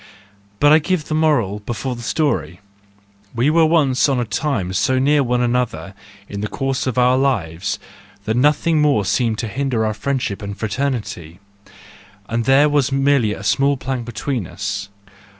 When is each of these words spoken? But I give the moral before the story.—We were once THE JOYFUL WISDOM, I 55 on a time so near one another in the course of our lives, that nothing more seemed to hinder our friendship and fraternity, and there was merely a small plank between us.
But 0.59 0.71
I 0.73 0.79
give 0.79 1.05
the 1.05 1.13
moral 1.13 1.59
before 1.59 1.95
the 1.95 2.01
story.—We 2.01 3.51
were 3.51 3.67
once 3.67 4.03
THE 4.03 4.09
JOYFUL 4.09 4.17
WISDOM, 4.17 4.19
I 4.19 4.23
55 4.23 4.49
on 4.49 4.55
a 4.57 4.63
time 4.63 4.73
so 4.73 4.97
near 4.97 5.21
one 5.21 5.41
another 5.41 5.93
in 6.27 6.41
the 6.41 6.47
course 6.47 6.87
of 6.87 6.97
our 6.97 7.15
lives, 7.19 7.77
that 8.25 8.35
nothing 8.35 8.81
more 8.81 9.05
seemed 9.05 9.37
to 9.37 9.47
hinder 9.47 9.85
our 9.85 9.93
friendship 9.93 10.41
and 10.41 10.57
fraternity, 10.57 11.39
and 12.27 12.45
there 12.45 12.67
was 12.67 12.91
merely 12.91 13.33
a 13.33 13.43
small 13.43 13.77
plank 13.77 14.05
between 14.05 14.47
us. 14.47 14.89